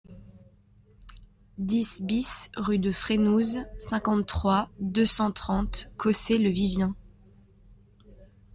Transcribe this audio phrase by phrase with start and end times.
[1.59, 6.95] dix BIS rue de Frénouse, cinquante-trois, deux cent trente, Cossé-le-Vivien